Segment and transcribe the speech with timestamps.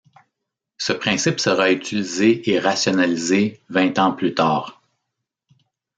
[0.79, 4.81] Ce principe sera utilisé et rationalisé vingt ans plus tard.